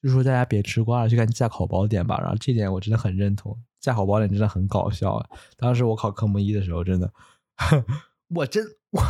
[0.03, 2.19] 就说大家别吃瓜了，去看《驾考宝典》吧。
[2.21, 5.29] 然后这点我真的很认同，《驾考宝典》真的很搞笑啊。
[5.57, 7.13] 当时我考科目一的时候，真的，
[8.35, 9.03] 我真我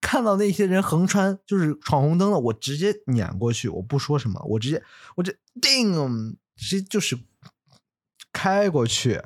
[0.00, 4.82] 看到那些人横穿就是闯红灯了，我直接撵过去，我不说什么，我直接
[5.16, 7.18] 我这叮，直接就是
[8.30, 9.22] 开过去。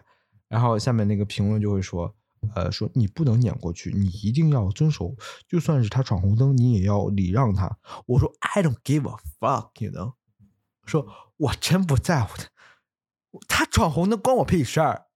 [0.49, 2.15] 然后下面那个评论就会说。
[2.55, 5.13] 呃，说你不能撵过去，你一定要遵守，
[5.49, 7.79] 就算是他闯红灯，你也要礼让他。
[8.07, 10.15] 我说 I don't give a fuck，you know，
[10.87, 11.05] 说
[11.37, 12.49] 我真不在乎他，
[13.49, 15.07] 他闯红灯关我屁事儿，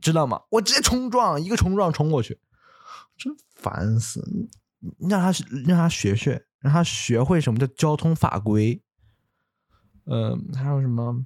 [0.00, 0.42] 知道吗？
[0.50, 2.38] 我直接冲撞，一个冲撞冲过去，
[3.16, 4.22] 真烦死！
[4.98, 5.32] 让他
[5.66, 8.82] 让他学学，让他学会什么叫交通法规。
[10.04, 11.24] 嗯，还有什么？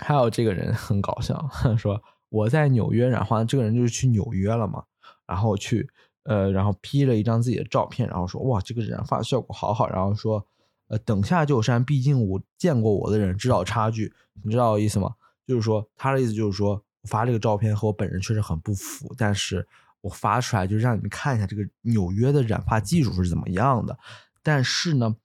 [0.00, 2.02] 还有这个人很搞笑， 说。
[2.32, 4.84] 我在纽约，然后这个人就是去纽约了嘛，
[5.26, 5.90] 然后去，
[6.22, 10.46] 呃，然后 P 了一张自己的照片，然后说哇，这个染发效果好好，然后说，
[10.86, 15.12] 呃，等下就删，毕竟我见过我的人知道差距，你知道我意思吗？
[15.44, 19.66] 就是说他的意思就是说我发这个照片和我本人确实很不符，但是
[20.00, 23.98] 我发出来就让你们看一下这个纽约的染发技术是怎么样的，
[24.40, 25.16] 但是呢，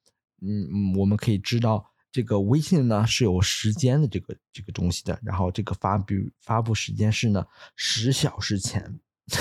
[0.41, 1.85] 嗯，我们可以知道。
[2.15, 9.01] 这个微信呢是有时间的这个这个东西的，然后这个发布发布时间是呢十小时前，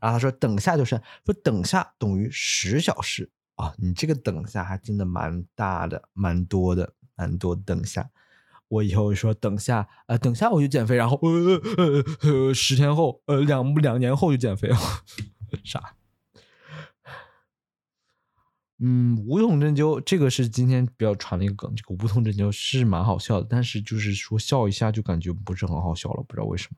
[0.00, 8.10] 然后他说等下就是说等下等于十小时啊，你这个等下还真的蛮大的，蛮多的，蛮多等下。
[8.66, 14.76] 我以后说等下呃等下我就减肥，然后呃呃呃十天后呃两两年后就减肥了，
[15.62, 15.94] 啥？
[18.78, 21.74] 嗯，无痛针灸这个是今天比较传的一个梗。
[21.76, 26.76] 这个无痛针灸是蛮好笑的，但是就是说笑一下就感觉不是很好笑了，不知道为什么。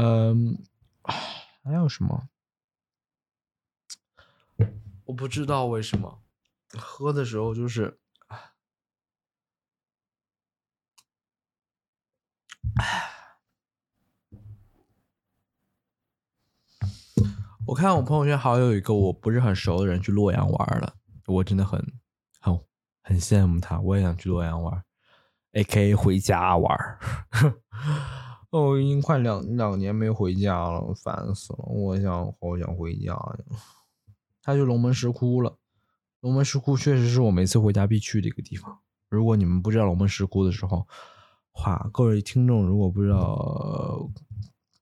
[0.00, 0.62] 嗯，
[1.64, 2.28] 还有什么？
[5.04, 6.22] 我不知道为什么
[6.72, 7.98] 喝的时候就是，
[12.76, 13.15] 唉。
[17.66, 20.94] 我看我朋友圈好友有一个我不是很熟的人去洛阳玩了，
[21.26, 21.84] 我真的很
[22.40, 22.56] 很
[23.02, 24.84] 很羡慕他，我也想去洛阳玩
[25.52, 26.78] AK 回家玩。
[28.50, 31.64] 我， 已经快两两年没回家了，烦死了！
[31.66, 33.38] 我想好想回家呀。
[34.42, 35.58] 他去龙门石窟了，
[36.20, 38.78] 龙门石窟确实是我每次回家必去的一个地方。
[39.08, 40.86] 如果你们不知道龙门石窟的时候，
[41.50, 44.08] 话各位听众如果不知道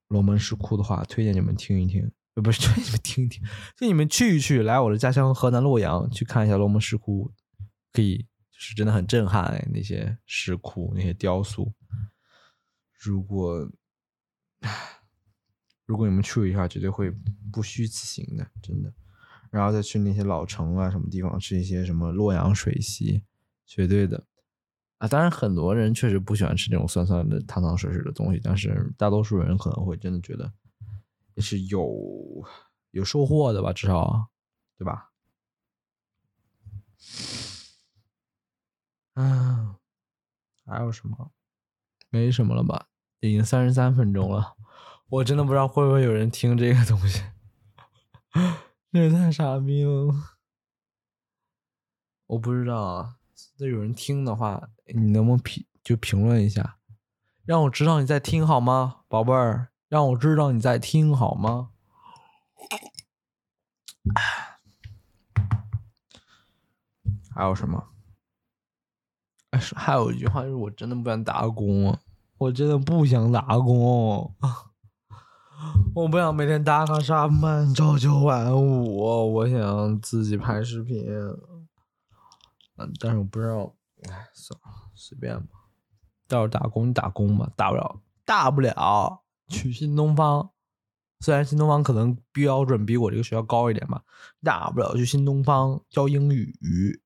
[0.08, 2.12] 龙门石窟的话，推荐你们听一听。
[2.42, 3.42] 不是， 就你们听听，
[3.76, 7.32] 就你们去一去，来我的家乡河南洛阳去看一下龙门石窟，
[7.92, 8.18] 可以，
[8.50, 11.72] 就是真的很震撼，那些石窟那些雕塑。
[12.98, 13.70] 如果，
[15.86, 17.12] 如果你们去一下，绝对会
[17.52, 18.92] 不虚此行的，真的。
[19.50, 23.22] 然后再去那些老城啊，什么地方吃一些什么洛阳水席，
[23.64, 24.26] 绝对的。
[24.98, 30.52] 啊，当然很多人确实不喜欢吃这种酸酸的、汤汤水水的东西，但是大多数人可能会真的觉得。
[31.34, 32.44] 也是有
[32.90, 34.30] 有收获的吧，至少，
[34.78, 35.10] 对吧？
[39.14, 39.76] 嗯，
[40.64, 41.30] 还有什么？
[42.10, 42.88] 没什么了吧？
[43.20, 44.56] 已经三十三分钟了，
[45.08, 47.22] 我真的不知道会不会有人听这个东西，
[48.92, 50.14] 这也太傻逼了！
[52.26, 53.16] 我不知道啊，
[53.58, 56.78] 那有人听的话，你能不能评就评论一下，
[57.44, 59.70] 让我知道你在听好吗，宝贝儿？
[59.94, 61.70] 让我知道你在听好吗？
[67.32, 67.90] 还有什么？
[69.50, 71.96] 哎，还有一句话就是，我真的不想打工，
[72.38, 74.34] 我真的不想打工，
[75.94, 81.08] 我不想每天打卡上班朝九晚五，我想自己拍视频。
[82.78, 83.72] 嗯，但是我不知道，
[84.10, 85.68] 哎，算了，随便吧。
[86.26, 89.20] 到时候打工打工吧，大不了大不了。
[89.54, 90.50] 去新东方，
[91.20, 94.02] 虽然新东方可能标准比我这个学校高一点吧，
[94.42, 97.00] 大不了去新东方教英语，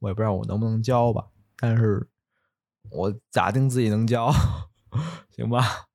[0.00, 2.08] 我也不知道我能不能教吧，但是
[2.90, 4.32] 我假定自己能教，
[5.34, 5.86] 行吧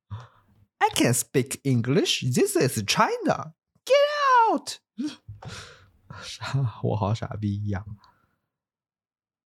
[0.78, 2.24] ？I can speak English.
[2.34, 3.54] This is China.
[3.86, 4.80] Get out！
[6.24, 7.86] 傻，我好傻逼一样。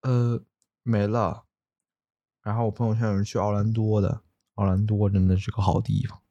[0.02, 0.44] 呃，
[0.84, 1.46] 没了。
[2.42, 4.22] 然后我朋友圈有人去奥兰多的。
[4.60, 6.22] 奥兰多真的是个好地方，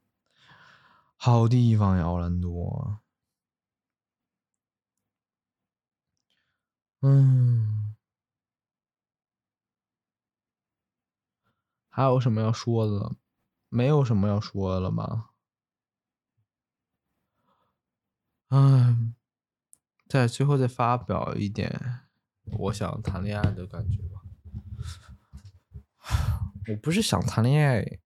[1.16, 3.00] 好地方呀，奥兰多。
[7.00, 7.94] 嗯，
[11.88, 13.16] 还有什么要说的？
[13.70, 15.30] 没有什么要说的了吗？
[18.50, 19.14] 嗯，
[20.06, 22.00] 在最后再发表一点
[22.44, 24.20] 我想谈恋爱的感觉吧。
[26.68, 28.00] 我不是想谈恋爱，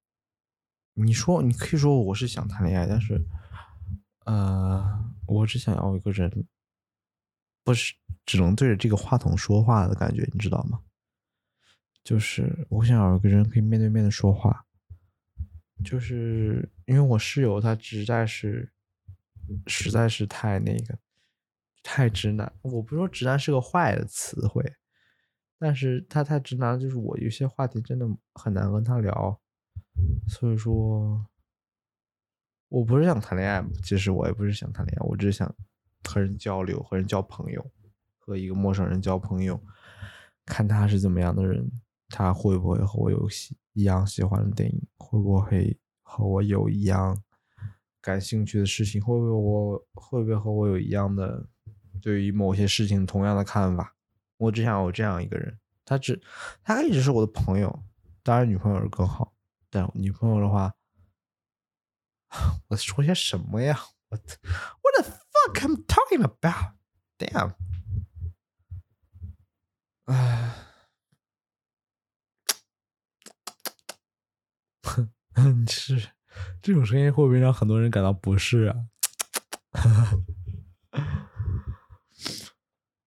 [0.94, 3.20] 你说你可以说我是想谈恋爱，但是，
[4.24, 6.46] 呃，我只想要一个人，
[7.64, 10.80] 不是只能对着这个话筒说话的感觉，你知道吗？
[12.04, 14.66] 就是我想要一个人可以面对面的说话，
[15.84, 18.72] 就是因为我室友他实在是。
[19.66, 20.96] 实在是太那个，
[21.82, 22.50] 太直男。
[22.62, 24.64] 我不是说直男是个坏的词汇，
[25.58, 29.41] 但是他太直男，就是我有些话题真的很难跟他聊。
[30.28, 31.26] 所以说，
[32.68, 35.54] 我不是想谈恋爱，其实我也不是想谈恋爱，我只是想
[36.04, 37.70] 和人交流，和人交朋友，
[38.18, 39.60] 和一个陌生人交朋友，
[40.46, 41.70] 看他是怎么样的人，
[42.08, 47.22] 他会不会和我有喜一样喜欢的电影，会不会和我有一样。
[48.00, 51.46] 感兴趣的事情会不会我会不会和我有一样的
[52.00, 53.94] 对于某些事情同样的看法？
[54.38, 56.20] 我只想有这样一个人，他只
[56.64, 57.84] 他一直是我的朋友，
[58.24, 59.31] 当然女朋友是更好。
[59.74, 60.74] 但女朋友的话，
[62.68, 63.80] 我说些什么呀？
[64.10, 66.74] 我 What the fuck I'm talking about?
[67.16, 67.54] Damn！
[70.12, 70.52] 哎，
[74.82, 76.10] 哼， 是。
[76.60, 78.88] 这种声音会不会让很多人感到不适啊？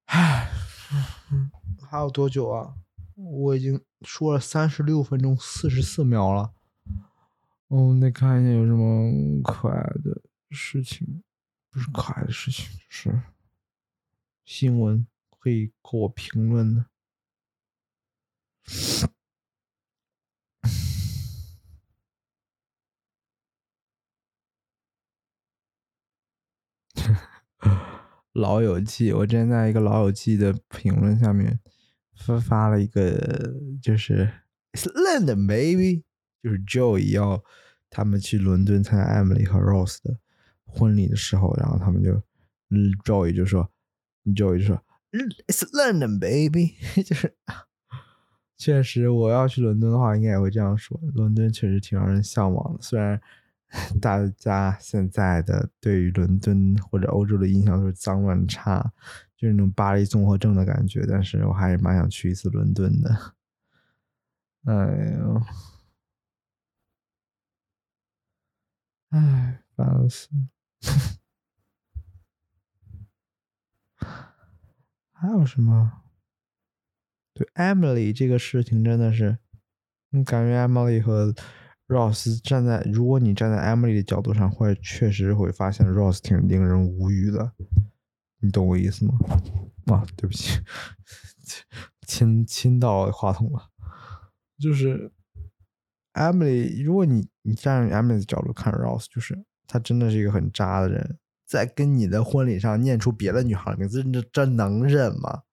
[0.05, 0.51] 唉，
[1.87, 2.73] 还有多久啊？
[3.13, 6.54] 我已经说了三十六分钟四十四秒了。
[7.67, 11.23] 哦，得看一下有什么可爱的事情，
[11.71, 13.23] 不是可爱的事情，是
[14.45, 16.85] 新闻可以给我评论的。
[28.33, 31.59] 老友记，我之前在一个老友记的评论下面
[32.15, 34.29] 发发了一个，就是
[34.93, 36.03] l a n d baby，
[36.45, 37.43] 就是 Joey 要
[37.89, 40.19] 他们去伦敦参加 Emily 和 Rose 的
[40.63, 42.21] 婚礼的时候，然后他们就
[43.03, 43.71] ，Joey 就说
[44.25, 44.83] ，Joey 就说
[45.47, 47.33] ，It's London baby， 就是
[48.55, 50.99] 确实我要去伦敦的话，应该也会这样说。
[51.15, 53.19] 伦敦确实挺让人向往的，虽然。
[53.99, 58.79] 大家现在的对于伦敦或者欧洲的印象都是脏乱差，
[59.35, 61.03] 就是那种巴黎综合症的感觉。
[61.05, 63.33] 但是我还是蛮想去一次伦敦的。
[64.65, 65.41] 哎呦，
[69.09, 70.29] 哎，烦死！
[75.11, 76.01] 还有什么？
[77.33, 79.39] 对，Emily 这个事情真的是，
[80.09, 81.33] 你感觉 Emily 和。
[81.87, 87.53] Rose 站在，如果你站在 Emily 的角度上，会确实会发现 Rose 挺令人无语的，
[88.39, 89.13] 你懂我意思吗？
[89.93, 90.59] 啊，对不起，
[92.07, 93.69] 亲亲到话筒了。
[94.57, 95.11] 就是
[96.15, 105.43] Emily，如果你你站在 Emily 的角度看 Rose，就是他真的是一个很渣的人，在跟你的婚礼上念出别的女孩名字，这这能忍吗？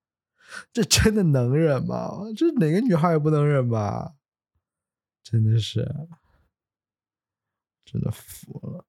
[0.73, 2.19] 这真的能忍吗？
[2.37, 4.15] 这哪个女孩也不能忍吧？
[5.23, 6.09] 真的是。
[7.85, 8.87] 真的服了。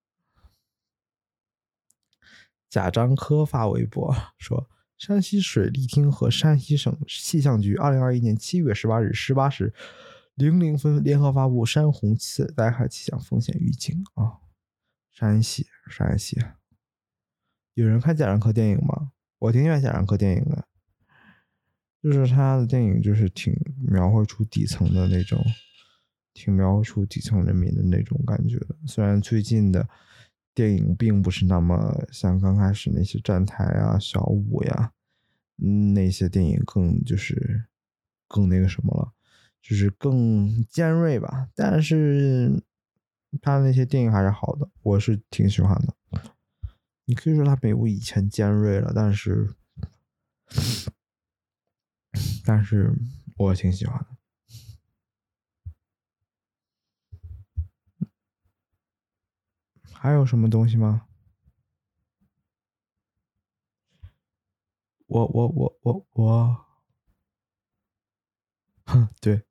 [2.69, 9.73] 贾樟柯发微博说：“山西水利厅和山西省气象局二零二一年七月十八日十八时
[10.35, 14.39] 零零分联合发布山洪次灾害气象风险预警啊！
[15.11, 16.41] 山西，山西，
[17.73, 19.11] 有人看贾樟柯电影吗？
[19.39, 20.67] 我挺喜欢贾樟柯电影的，
[22.01, 23.53] 就是他的电影就是挺
[23.87, 25.43] 描绘出底层的那种。”
[26.35, 28.75] 挺描绘出底层人民的那种感觉的。
[28.87, 29.87] 虽然最近的
[30.55, 34.93] 电影并不是那么像刚开始那些站台啊、小五呀，
[35.93, 37.65] 那些电影更就是
[38.27, 39.13] 更那个什么了，
[39.63, 41.49] 就是更尖锐吧。
[41.55, 42.61] 但是
[43.41, 45.95] 他那些电影还是好的，我是挺喜欢的。
[47.05, 49.55] 你可以说他没有以前尖锐了，但是
[52.45, 52.93] 但是
[53.37, 54.07] 我挺喜欢的。
[59.91, 61.07] 还有什么东西吗？
[65.07, 66.65] 我我我我我，
[68.85, 69.43] 哼， 对，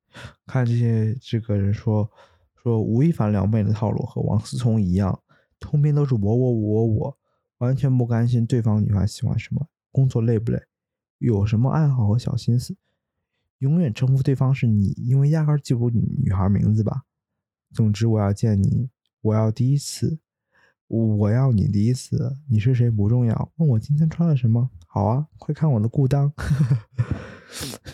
[0.46, 2.10] 看这些这个人说
[2.62, 5.22] 说吴亦凡撩妹的套路和王思聪一样，
[5.58, 7.18] 通篇都是我我我我我，
[7.58, 10.62] 完全不关心对方女孩喜欢什么，工作累不累，
[11.18, 12.76] 有什么爱好和小心思，
[13.58, 17.02] 永远称呼对方是你，因为压根记不住女孩名字吧。
[17.72, 18.90] 总之，我要见你，
[19.22, 20.18] 我要第一次，
[20.88, 26.30] 我要你第一次，你是谁不重要，问我今天穿了什么，好啊，快看我的裤裆，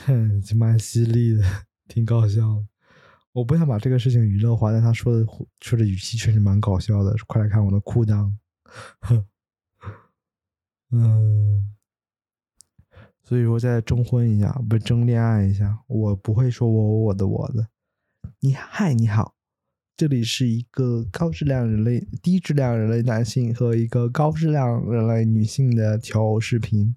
[0.07, 1.45] 哼 蛮犀利的，
[1.89, 2.67] 挺搞笑的。
[3.33, 5.27] 我不想把这个事情娱乐化，但他说的
[5.61, 7.17] 说的语气确实蛮搞笑的。
[7.27, 8.33] 快来看我的裤裆，
[10.91, 11.75] 嗯，
[13.23, 17.69] 所以说再征婚一下，不征恋爱一下，我不会说我我的我的。
[18.41, 19.35] 你嗨，你好，
[19.97, 26.97] 这里是一个高质量人类、低质量人类男性和一个高质量人类女性的求偶视频。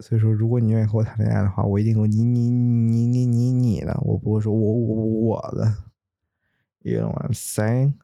[0.00, 5.74] 所以说，如果你愿意和我谈恋爱的话，我一定会你你你你你你的，我不会说我我我的。
[6.80, 7.94] You know what I'm saying？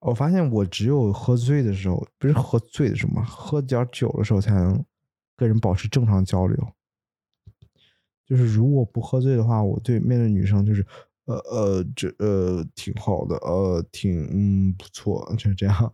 [0.00, 4.84] 我发现我只有喝醉的时候，不是喝醉的时候嘛，喝点酒的时候才能
[5.36, 6.72] 跟人保持正常交流。
[8.26, 10.86] 就是如果不喝醉的话，我对面对女生就是
[11.24, 15.92] 呃呃这呃挺好的，呃挺嗯不错，就是这样。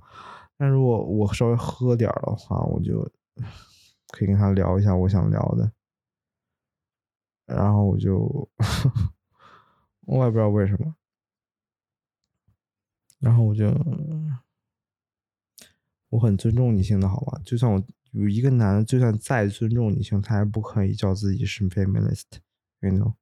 [0.57, 3.03] 但如果我稍微喝点的话，我就
[4.09, 5.71] 可以跟他聊一下我想聊的，
[7.45, 8.49] 然后我就
[10.07, 10.95] 我也不知道为什么，
[13.19, 13.67] 然后我就
[16.09, 17.41] 我很尊重女性的好吗？
[17.45, 17.83] 就算我
[18.13, 23.15] 有一个男的，就算再尊重女性，他也不可以叫自己是 feminist，you know，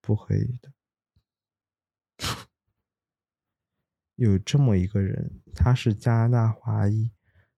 [0.00, 0.72] 不可以的。
[4.22, 7.10] 有这么一个人，他是加拿大华裔，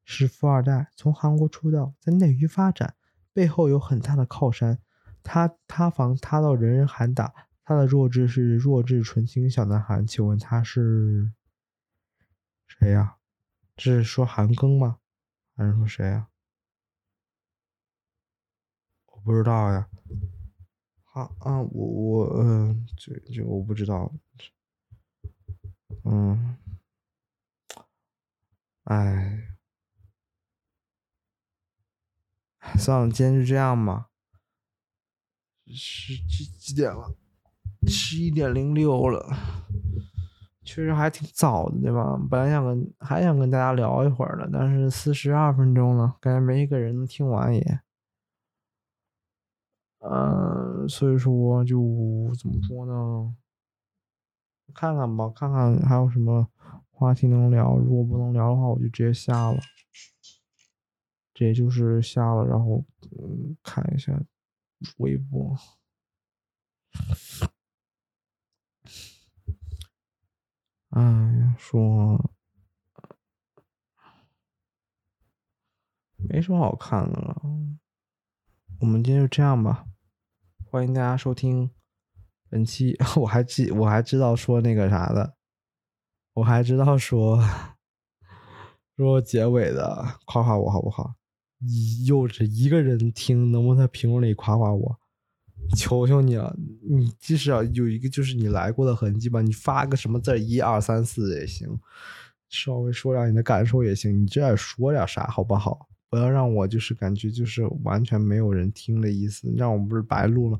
[0.02, 2.94] 是富二代，从韩国出道，在内娱发展，
[3.34, 4.78] 背后有很大的靠山。
[5.22, 7.34] 他塌房塌到人人喊打，
[7.64, 10.02] 他的弱智是弱智纯情小男孩。
[10.04, 11.32] 请问他是
[12.66, 13.16] 谁呀？
[13.76, 15.00] 这是说韩庚吗？
[15.54, 16.28] 还是说谁呀？
[19.12, 19.86] 我不知道呀。
[21.02, 24.10] 好啊，我我嗯，这这我不知道。
[26.04, 26.56] 嗯，
[28.84, 29.56] 哎，
[32.76, 34.10] 算了，今天就这样吧。
[35.66, 37.16] 十几几点了？
[37.86, 39.34] 十一点零六了，
[40.62, 42.18] 确实还挺早的，对吧？
[42.30, 47.80] 本来想跟还想跟大家聊一会儿的，但是四十二分钟了，感觉没一个人能听完也。
[50.00, 53.34] 嗯，所以说就怎么说呢？
[54.72, 56.48] 看看吧，看看还有什么
[56.90, 57.76] 话题能聊。
[57.76, 59.60] 如果不能聊的话，我就直接下了。
[61.34, 62.84] 这也就是下了，然后
[63.20, 64.18] 嗯，看一下
[64.98, 65.56] 微博。
[70.90, 72.30] 哎呀，说
[76.16, 77.42] 没什么好看的了。
[78.80, 79.86] 我们今天就这样吧，
[80.64, 81.70] 欢迎大家收听。
[82.50, 85.34] 本期 我还记我还知道说那个啥的，
[86.34, 87.42] 我还知道说
[88.96, 91.14] 说结尾的夸夸我好不好？
[91.58, 94.98] 你又是一个人听，能不能在评论里夸夸我？
[95.74, 101.80] 求求你了，你即使有一个就是你来过的痕迹吧，你发个什么字一二三四也行，
[102.50, 105.88] 稍微说点你的感受也行，你这点说点啥好不好？
[106.10, 110.58] 不要让我就是感觉就是完全没有人听的意思，让我不是白录了。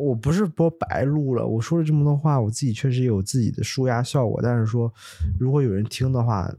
[0.00, 4.40] 我不是播白录了，我说了这么多话，我自己确实有自己的舒压效果。
[4.42, 4.90] 但是说，
[5.38, 6.50] 如果有人听的话，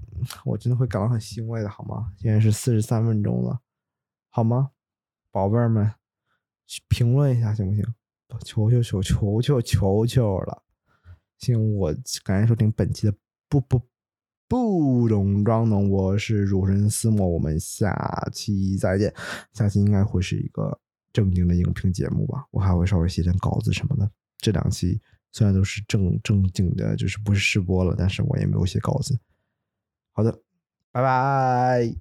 [0.45, 2.13] 我真的会感到很欣慰的，好吗？
[2.19, 3.59] 现在是四十三分钟了，
[4.29, 4.69] 好吗，
[5.31, 5.91] 宝贝儿们，
[6.87, 7.83] 评论一下行不行？
[8.45, 10.61] 求求求求求求求了，
[11.39, 11.91] 行，我
[12.23, 13.13] 感谢收听本期的
[13.49, 13.81] 不不
[14.47, 19.11] 不懂装懂，我是主持人思墨，我们下期再见，
[19.51, 20.79] 下期应该会是一个。
[21.13, 24.09] 正经的影评节目吧，我还会稍微写点稿子什么的。
[24.37, 24.99] 这两期
[25.31, 29.19] 虽然都是正正经的，就是不是试播了，但是我也没有写稿子。
[30.13, 30.31] 好的，
[30.91, 31.95] 拜拜。